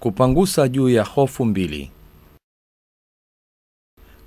Kupangusa 0.00 0.68
juu 0.68 0.88
ya 0.88 1.04
hofu 1.04 1.44
mbili. 1.44 1.90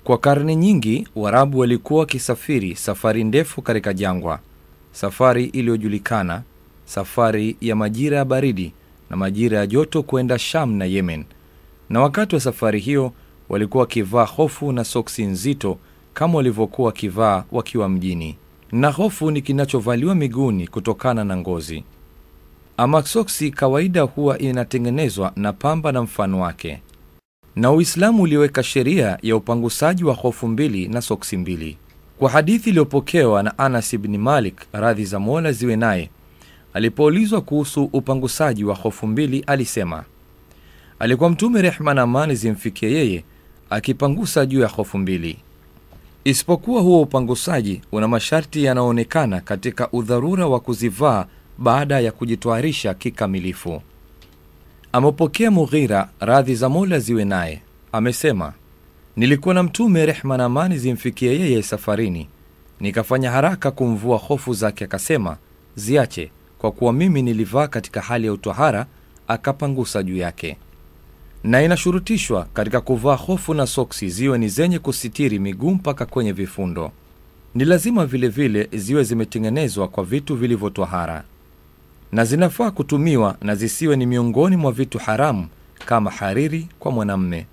Kwa 0.04 0.18
karne 0.18 0.56
nyingi 0.56 1.08
Waarabu 1.16 1.58
walikuwa 1.58 2.00
wakisafiri 2.00 2.76
safari 2.76 3.24
ndefu 3.24 3.62
katika 3.62 3.94
jangwa, 3.94 4.40
safari 4.92 5.44
iliyojulikana, 5.44 6.42
safari 6.84 7.56
ya 7.60 7.76
majira 7.76 8.16
ya 8.18 8.24
baridi 8.24 8.72
na 9.10 9.16
majira 9.16 9.58
ya 9.58 9.66
joto 9.66 10.02
kwenda 10.02 10.38
Sham 10.38 10.72
na 10.76 10.84
Yemen. 10.84 11.24
Na 11.90 12.00
wakati 12.00 12.34
wa 12.34 12.40
safari 12.40 12.80
hiyo 12.80 13.12
walikuwa 13.48 13.80
wakivaa 13.80 14.24
hofu 14.24 14.72
na 14.72 14.84
soksi 14.84 15.24
nzito 15.24 15.78
kama 16.14 16.34
walivyokuwa 16.34 16.86
wakivaa 16.86 17.44
wakiwa 17.52 17.88
mjini, 17.88 18.36
na 18.72 18.90
hofu 18.90 19.30
ni 19.30 19.42
kinachovaliwa 19.42 20.14
miguuni 20.14 20.68
kutokana 20.68 21.24
na 21.24 21.36
ngozi. 21.36 21.84
Ama 22.76 23.02
soksi 23.02 23.50
kawaida 23.50 24.02
huwa 24.02 24.38
inatengenezwa 24.38 25.32
na 25.36 25.52
pamba 25.52 25.92
na 25.92 26.02
mfano 26.02 26.40
wake, 26.40 26.82
na 27.56 27.72
Uislamu 27.72 28.22
uliweka 28.22 28.62
sheria 28.62 29.18
ya 29.22 29.36
upangusaji 29.36 30.04
wa 30.04 30.14
hofu 30.14 30.48
mbili 30.48 30.88
na 30.88 31.00
soksi 31.02 31.36
mbili. 31.36 31.76
Kwa 32.18 32.30
hadithi 32.30 32.70
iliyopokewa 32.70 33.42
na 33.42 33.58
Anas 33.58 33.92
ibni 33.92 34.18
Malik, 34.18 34.56
radhi 34.72 35.04
za 35.04 35.18
Mola 35.20 35.52
ziwe 35.52 35.76
naye, 35.76 36.10
alipoulizwa 36.74 37.40
kuhusu 37.40 37.90
upangusaji 37.92 38.64
wa 38.64 38.74
hofu 38.74 39.06
mbili 39.06 39.40
alisema, 39.46 40.04
alikuwa 40.98 41.30
Mtume 41.30 41.62
rehma 41.62 41.94
na 41.94 42.02
amani 42.02 42.34
zimfikie 42.34 42.92
yeye 42.92 43.24
akipangusa 43.70 44.46
juu 44.46 44.60
ya 44.60 44.68
hofu 44.68 44.98
mbili, 44.98 45.38
isipokuwa 46.24 46.82
huo 46.82 47.02
upangusaji 47.02 47.80
una 47.92 48.08
masharti 48.08 48.64
yanayoonekana 48.64 49.40
katika 49.40 49.90
udharura 49.92 50.46
wa 50.46 50.60
kuzivaa 50.60 51.26
baada 51.62 52.00
ya 52.00 52.12
kujitwarisha 52.12 52.94
kikamilifu. 52.94 53.82
Amepokea 54.92 55.50
Mughira, 55.50 56.08
radhi 56.20 56.54
za 56.54 56.68
Mola 56.68 56.98
ziwe 56.98 57.24
naye, 57.24 57.62
amesema 57.92 58.52
nilikuwa 59.16 59.54
na 59.54 59.62
Mtume 59.62 60.06
rehma 60.06 60.36
na 60.36 60.44
amani 60.44 60.78
zimfikie 60.78 61.40
yeye 61.40 61.62
safarini, 61.62 62.28
nikafanya 62.80 63.30
haraka 63.30 63.70
kumvua 63.70 64.18
hofu 64.18 64.54
zake, 64.54 64.84
akasema 64.84 65.36
ziache, 65.76 66.30
kwa 66.58 66.72
kuwa 66.72 66.92
mimi 66.92 67.22
nilivaa 67.22 67.66
katika 67.68 68.00
hali 68.00 68.26
ya 68.26 68.32
utwahara. 68.32 68.86
Akapangusa 69.28 70.02
juu 70.02 70.16
yake. 70.16 70.56
Na 71.44 71.62
inashurutishwa 71.62 72.46
katika 72.54 72.80
kuvaa 72.80 73.14
hofu 73.14 73.54
na 73.54 73.66
soksi 73.66 74.08
ziwe 74.08 74.38
ni 74.38 74.48
zenye 74.48 74.78
kusitiri 74.78 75.38
miguu 75.38 75.70
mpaka 75.70 76.06
kwenye 76.06 76.32
vifundo. 76.32 76.92
Ni 77.54 77.64
lazima 77.64 78.06
vilevile 78.06 78.62
vile 78.64 78.78
ziwe 78.82 79.04
zimetengenezwa 79.04 79.88
kwa 79.88 80.04
vitu 80.04 80.36
vilivyotwahara 80.36 81.24
na 82.12 82.24
zinafaa 82.24 82.70
kutumiwa 82.70 83.36
na 83.40 83.54
zisiwe 83.54 83.96
ni 83.96 84.06
miongoni 84.06 84.56
mwa 84.56 84.72
vitu 84.72 84.98
haramu 84.98 85.46
kama 85.86 86.10
hariri 86.10 86.68
kwa 86.78 86.92
mwanamme. 86.92 87.46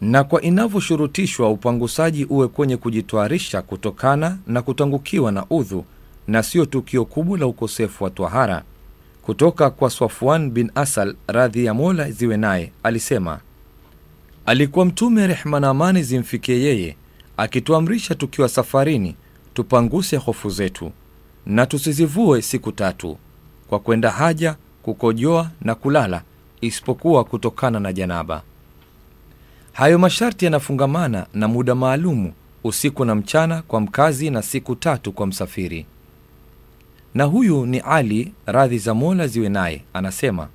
Na 0.00 0.24
kwa 0.24 0.42
inavyoshurutishwa 0.42 1.50
upangusaji 1.50 2.24
uwe 2.24 2.48
kwenye 2.48 2.76
kujitwarisha 2.76 3.62
kutokana 3.62 4.38
na 4.46 4.62
kutangukiwa 4.62 5.32
na 5.32 5.46
udhu 5.50 5.84
na 6.28 6.42
sio 6.42 6.66
tukio 6.66 7.04
kubwa 7.04 7.38
la 7.38 7.46
ukosefu 7.46 8.04
wa 8.04 8.10
twahara. 8.10 8.62
Kutoka 9.22 9.70
kwa 9.70 9.90
Swafuan 9.90 10.50
bin 10.50 10.70
Asal, 10.74 11.14
radhi 11.26 11.64
ya 11.64 11.74
Mola 11.74 12.10
ziwe 12.10 12.36
naye, 12.36 12.72
alisema 12.82 13.40
alikuwa 14.46 14.84
Mtume 14.84 15.26
rehma 15.26 15.60
na 15.60 15.68
amani 15.68 16.02
zimfikie 16.02 16.60
yeye 16.62 16.96
akituamrisha 17.36 18.14
tukiwa 18.14 18.48
safarini 18.48 19.16
tupanguse 19.54 20.16
hofu 20.16 20.50
zetu 20.50 20.92
na 21.46 21.66
tusizivue 21.66 22.42
siku 22.42 22.72
tatu 22.72 23.18
kwa 23.72 23.78
kwenda 23.78 24.10
haja, 24.10 24.56
kukojoa 24.82 25.50
na 25.60 25.74
kulala, 25.74 26.22
isipokuwa 26.60 27.24
kutokana 27.24 27.80
na 27.80 27.92
janaba. 27.92 28.42
Hayo 29.72 29.98
masharti 29.98 30.44
yanafungamana 30.44 31.26
na 31.34 31.48
muda 31.48 31.74
maalumu, 31.74 32.32
usiku 32.64 33.04
na 33.04 33.14
mchana 33.14 33.62
kwa 33.62 33.80
mkazi 33.80 34.30
na 34.30 34.42
siku 34.42 34.74
tatu 34.76 35.12
kwa 35.12 35.26
msafiri. 35.26 35.86
Na 37.14 37.24
huyu 37.24 37.66
ni 37.66 37.78
Ali, 37.78 38.32
radhi 38.46 38.78
za 38.78 38.94
Mola 38.94 39.26
ziwe 39.26 39.48
naye, 39.48 39.82
anasema 39.94 40.48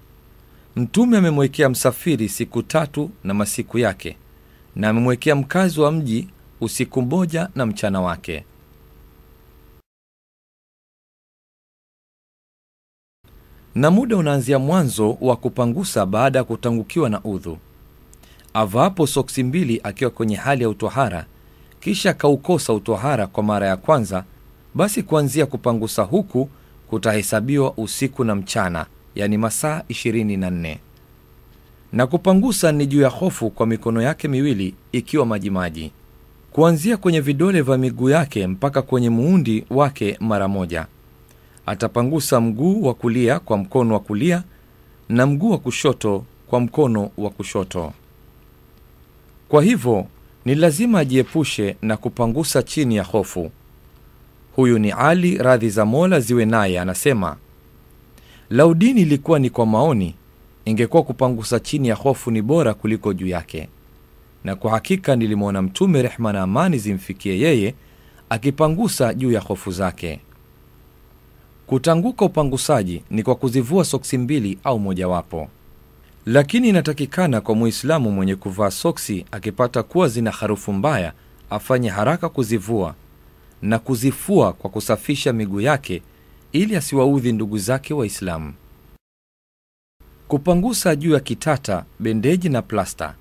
Mtume 0.76 1.18
amemwekea 1.18 1.70
msafiri 1.70 2.30
siku 2.30 2.64
tatu 2.64 3.10
na 3.24 3.34
masiku 3.34 3.78
yake, 3.80 4.18
na 4.76 4.90
amemwekea 4.90 5.36
mkazi 5.36 5.80
wa 5.82 5.92
mji 5.92 6.28
usiku 6.62 7.02
mmoja 7.02 7.50
na 7.56 7.66
mchana 7.66 8.02
wake. 8.02 8.44
Na 13.78 13.92
muda 13.92 14.18
unaanzia 14.18 14.60
mwanzo 14.60 15.18
wa 15.22 15.36
kupangusa 15.36 16.06
baada 16.06 16.40
ya 16.40 16.44
kutangukiwa 16.46 17.10
na 17.10 17.24
udhu. 17.24 17.58
Avaapo 18.54 19.08
soksi 19.08 19.44
mbili 19.44 19.80
akiwa 19.84 20.10
kwenye 20.12 20.36
hali 20.36 20.64
ya 20.64 20.70
utwahara, 20.70 21.26
kisha 21.80 22.10
akaukosa 22.10 22.74
utwahara 22.74 23.28
kwa 23.28 23.44
mara 23.44 23.68
ya 23.68 23.78
kwanza, 23.78 24.24
basi 24.76 25.04
kuanzia 25.04 25.46
kupangusa 25.46 26.04
huku 26.04 26.50
kutahesabiwa 26.90 27.74
usiku 27.78 28.24
na 28.24 28.36
mchana, 28.36 28.86
yani 29.16 29.38
masaa 29.38 29.80
24. 29.90 30.78
Na 31.94 32.08
kupangusa 32.08 32.72
ni 32.72 32.86
juu 32.88 33.02
ya 33.02 33.10
hofu 33.10 33.50
kwa 33.50 33.68
mikono 33.68 34.02
yake 34.02 34.28
miwili 34.28 34.74
ikiwa 34.92 35.26
majimaji, 35.26 35.92
kuanzia 36.52 36.98
kwenye 36.98 37.22
vidole 37.22 37.62
vya 37.62 37.78
miguu 37.78 38.10
yake 38.10 38.48
mpaka 38.48 38.82
kwenye 38.82 39.10
muundi 39.10 39.66
wake 39.70 40.18
mara 40.20 40.48
moja 40.48 40.88
atapangusa 41.68 42.42
mguu 42.42 42.84
wa 42.84 42.94
kulia 42.94 43.40
kwa 43.40 43.58
mkono 43.58 43.94
wa 43.94 44.00
kulia 44.00 44.44
na 45.10 45.26
mguu 45.28 45.52
wa 45.52 45.58
kushoto 45.58 46.24
kwa 46.48 46.60
mkono 46.60 47.10
wa 47.18 47.30
kushoto. 47.30 47.94
Kwa 49.50 49.64
hivyo 49.64 50.06
ni 50.46 50.56
lazima 50.56 51.00
ajiepushe 51.00 51.76
na 51.82 51.98
kupangusa 51.98 52.64
chini 52.64 52.96
ya 52.96 53.04
hofu. 53.04 53.52
Huyu 54.56 54.80
ni 54.80 54.92
Ali, 54.92 55.38
radhi 55.38 55.70
za 55.70 55.86
Mola 55.86 56.20
ziwe 56.20 56.46
naye, 56.46 56.80
anasema 56.80 57.38
lau 58.50 58.74
dini 58.76 59.02
ilikuwa 59.02 59.40
ni 59.40 59.50
kwa 59.50 59.66
maoni, 59.66 60.16
ingekuwa 60.66 61.04
kupangusa 61.04 61.60
chini 61.60 61.88
ya 61.88 61.96
hofu 61.96 62.32
ni 62.32 62.42
bora 62.42 62.74
kuliko 62.74 63.14
juu 63.14 63.28
yake. 63.28 63.70
Na 64.44 64.56
kwa 64.56 64.72
hakika 64.72 65.16
nilimwona 65.16 65.62
Mtume, 65.62 66.02
rehma 66.02 66.34
na 66.34 66.42
amani 66.42 66.78
zimfikie 66.78 67.40
yeye, 67.40 67.76
akipangusa 68.30 69.14
juu 69.14 69.32
ya 69.32 69.40
hofu 69.40 69.72
zake. 69.72 70.20
Kutanguka 71.68 72.26
upangusaji 72.26 73.04
ni 73.10 73.24
kwa 73.24 73.36
kuzivua 73.36 73.86
soksi 73.86 74.18
mbili 74.18 74.58
au 74.64 74.80
mojawapo, 74.80 75.48
lakini 76.26 76.70
inatakikana 76.70 77.42
kwa 77.42 77.56
Muislamu 77.56 78.12
mwenye 78.12 78.36
kuvaa 78.36 78.72
soksi 78.72 79.26
akipata 79.32 79.84
kuwa 79.84 80.08
zina 80.08 80.32
harufu 80.32 80.74
mbaya 80.74 81.14
afanye 81.50 81.90
haraka 81.90 82.30
kuzivua 82.30 82.96
na 83.62 83.80
kuzifua 83.80 84.54
kwa 84.54 84.70
kusafisha 84.70 85.34
miguu 85.34 85.62
yake 85.62 86.02
ili 86.52 86.76
asiwaudhi 86.76 87.32
ndugu 87.32 87.58
zake 87.58 87.94
Waislamu. 87.94 88.54
Kupangusa 90.28 90.96
juu 90.96 91.12
ya 91.14 91.20
kitata, 91.20 91.86
bendeji 92.00 92.50
na 92.50 92.62
plasta. 92.62 93.16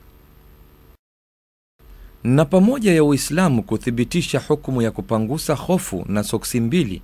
Na 2.25 2.45
pamoja 2.45 2.95
ya 2.95 3.05
Uislamu 3.05 3.63
kuthibitisha 3.63 4.41
hukumu 4.41 4.83
ya 4.83 4.91
kupangusa 4.91 5.55
hofu 5.55 6.05
na 6.09 6.23
soksi 6.23 6.61
mbili 6.61 7.03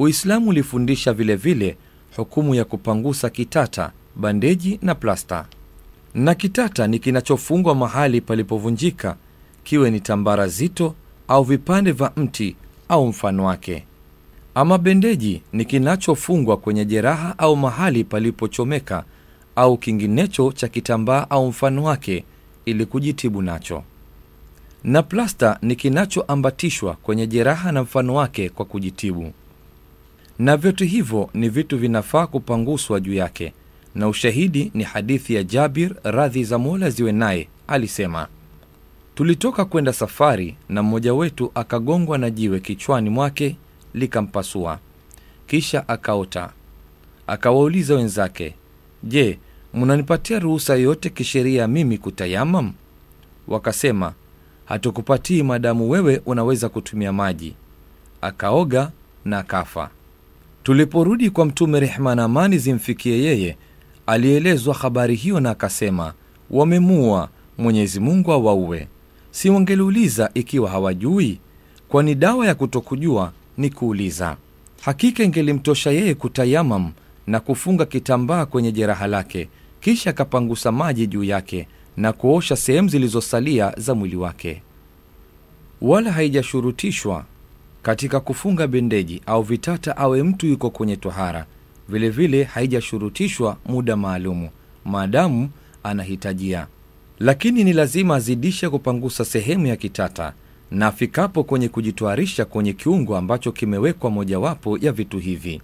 Uislamu 0.00 0.48
ulifundisha 0.50 1.12
vilevile 1.12 1.76
hukumu 2.16 2.54
ya 2.54 2.64
kupangusa 2.64 3.30
kitata, 3.30 3.92
bandeji 4.16 4.78
na 4.82 4.94
plasta. 4.94 5.46
Na 6.14 6.34
kitata 6.34 6.86
ni 6.86 6.98
kinachofungwa 6.98 7.74
mahali 7.74 8.20
palipovunjika, 8.20 9.16
kiwe 9.64 9.90
ni 9.90 10.00
tambara 10.00 10.48
zito 10.48 10.94
au 11.28 11.44
vipande 11.44 11.92
vya 11.92 12.12
mti 12.16 12.56
au 12.88 13.06
mfano 13.06 13.44
wake. 13.44 13.84
Ama 14.54 14.78
bendeji 14.78 15.42
ni 15.52 15.64
kinachofungwa 15.64 16.56
kwenye 16.56 16.84
jeraha 16.84 17.38
au 17.38 17.56
mahali 17.56 18.04
palipochomeka 18.04 19.04
au 19.56 19.78
kinginecho 19.78 20.52
cha 20.52 20.68
kitambaa 20.68 21.26
au 21.30 21.48
mfano 21.48 21.84
wake 21.84 22.24
ili 22.64 22.86
kujitibu 22.86 23.42
nacho. 23.42 23.82
Na 24.84 25.02
plasta 25.02 25.58
ni 25.62 25.76
kinachoambatishwa 25.76 26.94
kwenye 26.94 27.26
jeraha 27.26 27.72
na 27.72 27.82
mfano 27.82 28.14
wake 28.14 28.48
kwa 28.48 28.64
kujitibu 28.64 29.32
na 30.40 30.56
vyote 30.56 30.84
hivyo 30.84 31.30
ni 31.34 31.48
vitu 31.48 31.78
vinafaa 31.78 32.26
kupanguswa 32.26 33.00
juu 33.00 33.14
yake, 33.14 33.52
na 33.94 34.08
ushahidi 34.08 34.70
ni 34.74 34.84
hadithi 34.84 35.34
ya 35.34 35.42
Jabir, 35.44 35.94
radhi 36.04 36.44
za 36.44 36.58
Mola 36.58 36.90
ziwe 36.90 37.12
naye, 37.12 37.48
alisema 37.68 38.28
tulitoka 39.14 39.64
kwenda 39.64 39.92
safari, 39.92 40.56
na 40.68 40.82
mmoja 40.82 41.14
wetu 41.14 41.50
akagongwa 41.54 42.18
na 42.18 42.30
jiwe 42.30 42.60
kichwani 42.60 43.10
mwake 43.10 43.56
likampasua, 43.94 44.78
kisha 45.46 45.88
akaota. 45.88 46.50
Akawauliza 47.26 47.94
wenzake, 47.94 48.54
je, 49.02 49.38
mnanipatia 49.74 50.38
ruhusa 50.38 50.74
yoyote 50.74 51.10
kisheria 51.10 51.68
mimi 51.68 51.98
kutayamam? 51.98 52.72
Wakasema, 53.48 54.12
hatukupatii 54.64 55.42
madamu 55.42 55.90
wewe 55.90 56.22
unaweza 56.26 56.68
kutumia 56.68 57.12
maji. 57.12 57.54
Akaoga 58.20 58.90
na 59.24 59.38
akafa. 59.38 59.90
Tuliporudi 60.62 61.30
kwa 61.30 61.44
Mtume, 61.46 61.80
rehma 61.80 62.14
na 62.14 62.24
amani 62.24 62.58
zimfikie 62.58 63.18
yeye, 63.22 63.56
alielezwa 64.06 64.74
habari 64.74 65.14
hiyo 65.14 65.40
na 65.40 65.50
akasema, 65.50 66.12
wamemua, 66.50 67.28
Mwenyezi 67.58 68.00
Mungu 68.00 68.32
awaue. 68.32 68.88
Si 69.30 69.50
wangeliuliza 69.50 70.30
ikiwa 70.34 70.70
hawajui? 70.70 71.38
Kwani 71.88 72.14
dawa 72.14 72.46
ya 72.46 72.54
kutokujua 72.54 73.32
ni 73.58 73.70
kuuliza. 73.70 74.36
Hakika 74.82 75.24
ingelimtosha 75.24 75.90
yeye 75.90 76.14
kutayamam 76.14 76.92
na 77.26 77.40
kufunga 77.40 77.84
kitambaa 77.86 78.46
kwenye 78.46 78.72
jeraha 78.72 79.06
lake, 79.06 79.48
kisha 79.80 80.10
akapangusa 80.10 80.72
maji 80.72 81.06
juu 81.06 81.24
yake 81.24 81.68
na 81.96 82.12
kuosha 82.12 82.56
sehemu 82.56 82.88
zilizosalia 82.88 83.74
za 83.76 83.94
mwili 83.94 84.16
wake. 84.16 84.62
Wala 85.80 86.12
haijashurutishwa 86.12 87.24
katika 87.82 88.20
kufunga 88.20 88.66
bendeji 88.66 89.22
au 89.26 89.42
vitata 89.42 89.96
awe 89.96 90.22
mtu 90.22 90.46
yuko 90.46 90.70
kwenye 90.70 90.96
tohara. 90.96 91.46
Vilevile 91.88 92.44
haijashurutishwa 92.44 93.56
muda 93.66 93.96
maalumu 93.96 94.48
maadamu 94.84 95.50
anahitajia, 95.82 96.66
lakini 97.18 97.64
ni 97.64 97.72
lazima 97.72 98.16
azidishe 98.16 98.68
kupangusa 98.68 99.24
sehemu 99.24 99.66
ya 99.66 99.76
kitata 99.76 100.32
na 100.70 100.86
afikapo 100.86 101.44
kwenye 101.44 101.68
kujitwarisha 101.68 102.44
kwenye 102.44 102.72
kiungo 102.72 103.16
ambacho 103.16 103.52
kimewekwa 103.52 104.10
mojawapo 104.10 104.78
ya 104.78 104.92
vitu 104.92 105.18
hivi, 105.18 105.60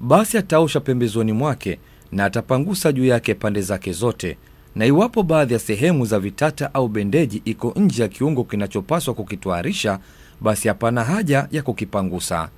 basi 0.00 0.38
ataosha 0.38 0.80
pembezoni 0.80 1.32
mwake 1.32 1.78
na 2.12 2.24
atapangusa 2.24 2.92
juu 2.92 3.04
yake 3.04 3.34
pande 3.34 3.60
zake 3.60 3.92
zote. 3.92 4.36
Na 4.74 4.86
iwapo 4.86 5.22
baadhi 5.22 5.52
ya 5.54 5.58
sehemu 5.58 6.06
za 6.06 6.20
vitata 6.20 6.74
au 6.74 6.88
bendeji 6.88 7.42
iko 7.44 7.72
nje 7.76 8.02
ya 8.02 8.08
kiungo 8.08 8.44
kinachopaswa 8.44 9.14
kukitwarisha, 9.14 9.98
basi 10.40 10.68
hapana 10.68 11.04
haja 11.04 11.48
ya 11.50 11.62
kukipangusa. 11.62 12.48